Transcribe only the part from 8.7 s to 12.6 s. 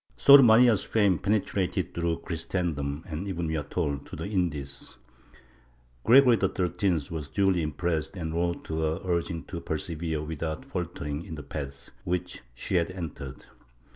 her urging to persevere without faltering in the path which